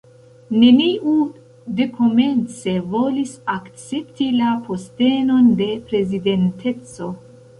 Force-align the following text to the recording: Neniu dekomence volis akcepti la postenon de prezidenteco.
Neniu 0.61 1.11
dekomence 1.79 2.73
volis 2.95 3.35
akcepti 3.55 4.29
la 4.39 4.55
postenon 4.69 5.51
de 5.61 5.69
prezidenteco. 5.91 7.11